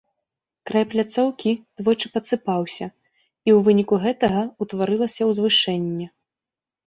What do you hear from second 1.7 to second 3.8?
двойчы падсыпаўся, і ў